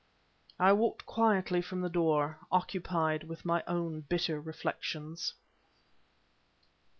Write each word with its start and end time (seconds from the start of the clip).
I 0.59 0.73
walked 0.73 1.05
quietly 1.05 1.61
from 1.61 1.81
the 1.81 1.87
room, 1.89 2.37
occupied 2.51 3.25
with 3.25 3.45
my 3.45 3.63
own 3.67 3.99
bitter 4.01 4.41
reflections. 4.41 5.35